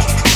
[0.00, 0.27] Thank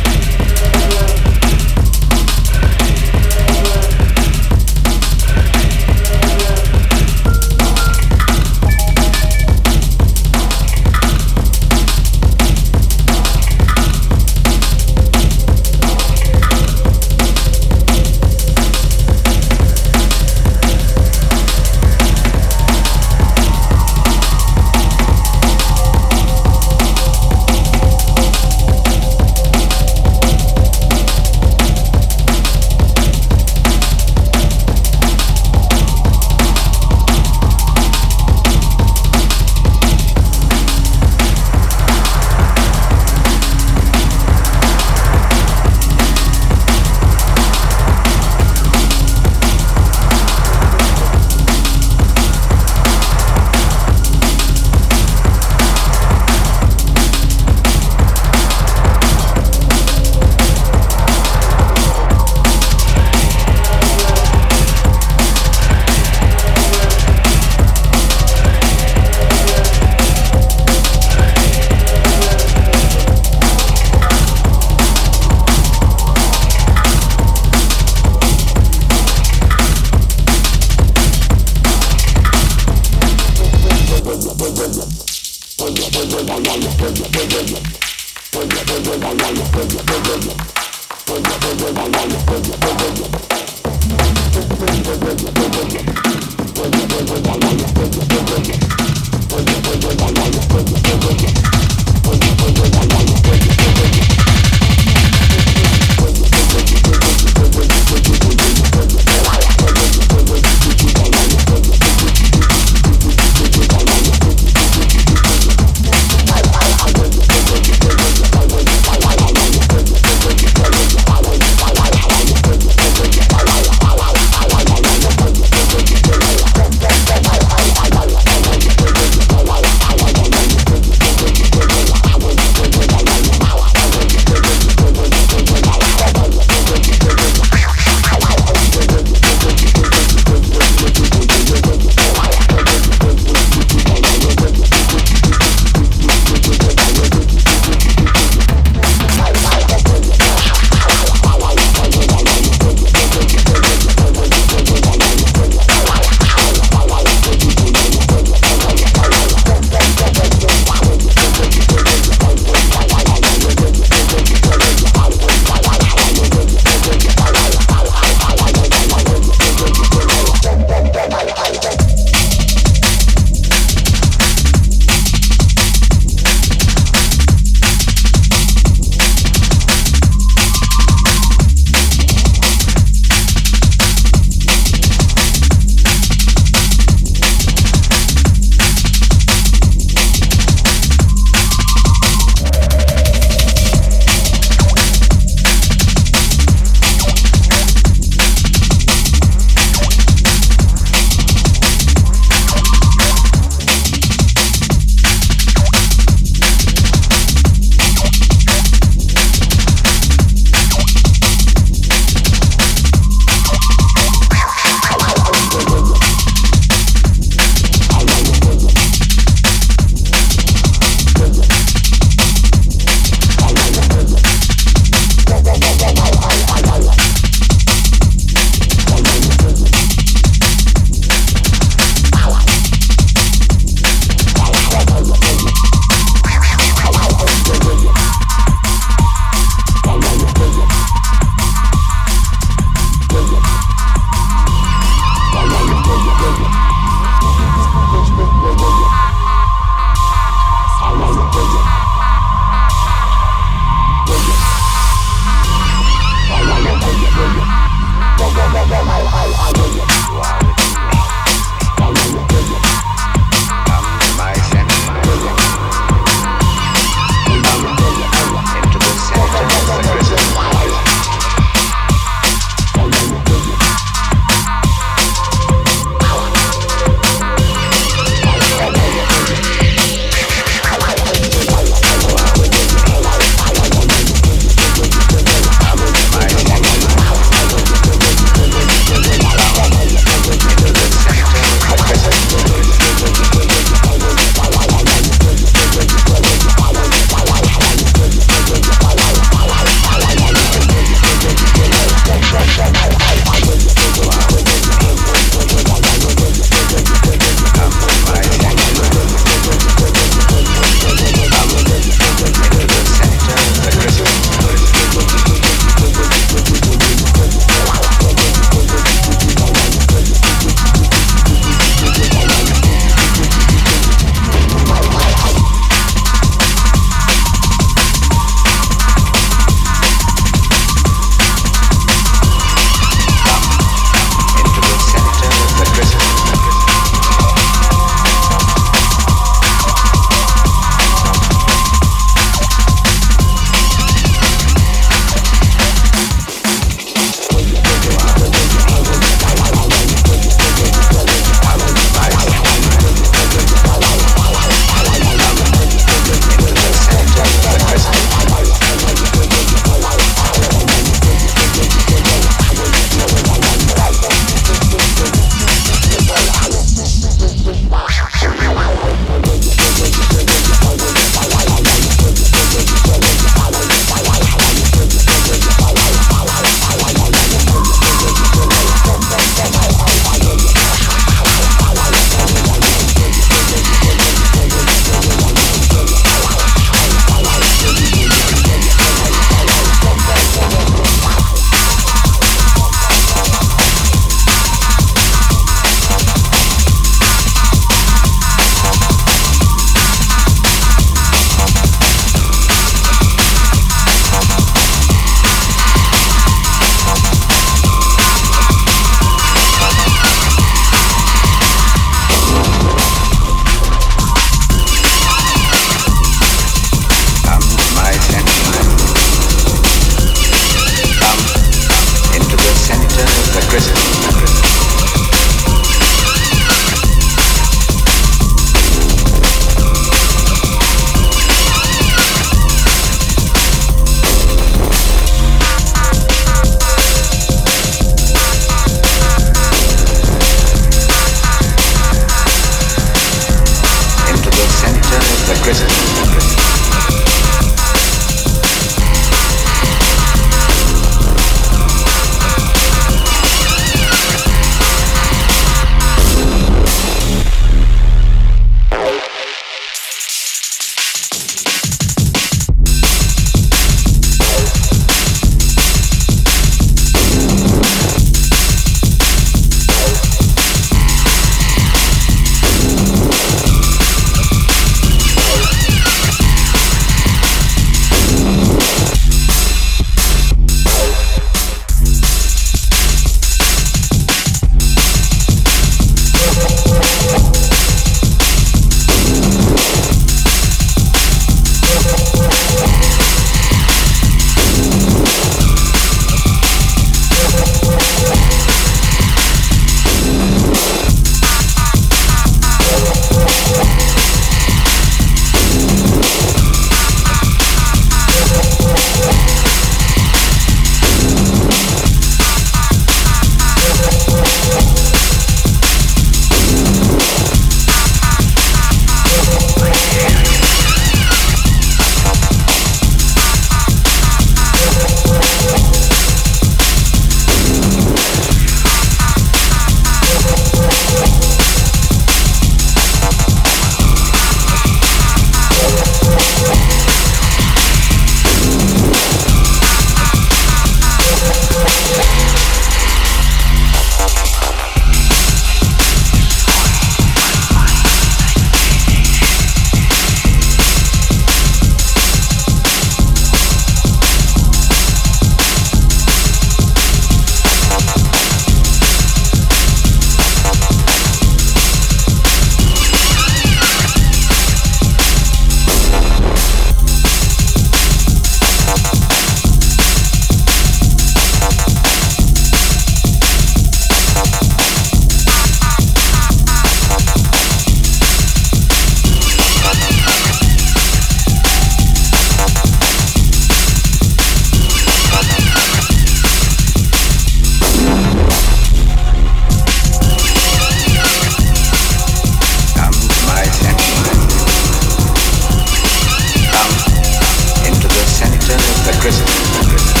[599.71, 600.00] music.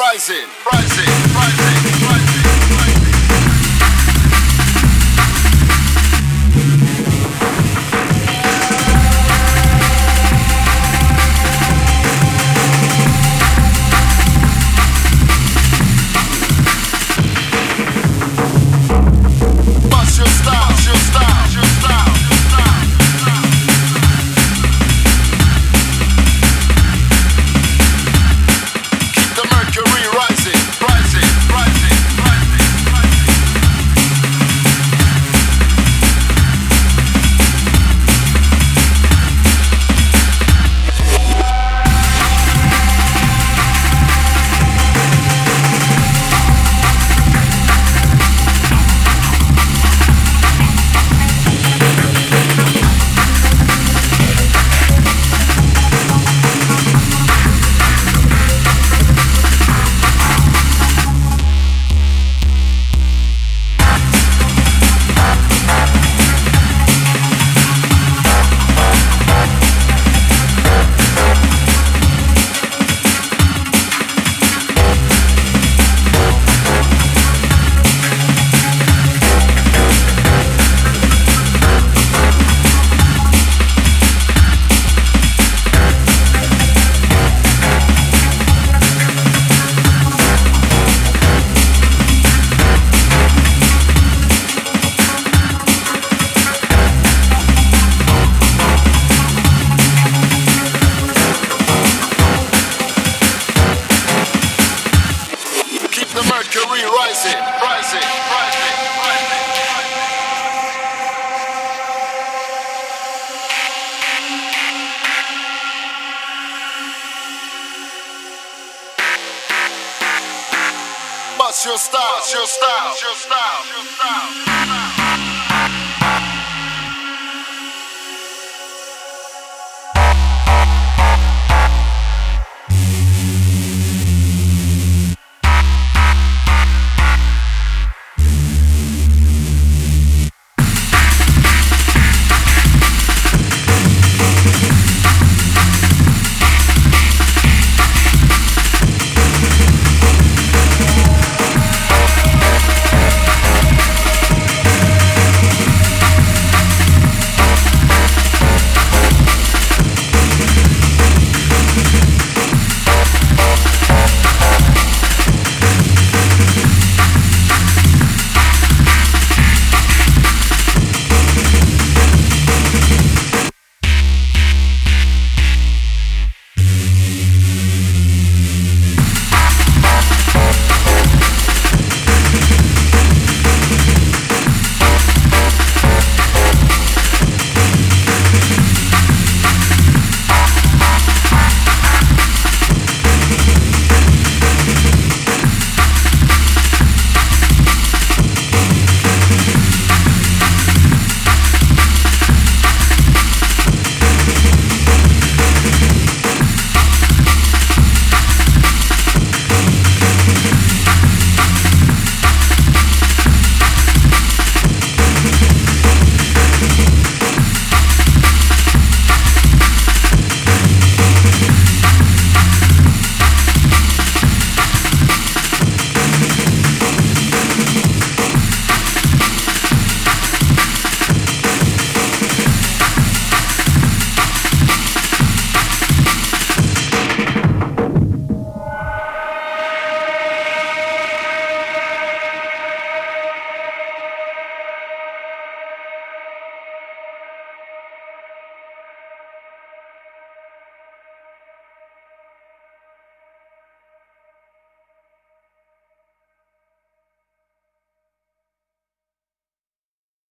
[0.00, 1.19] rising, rising.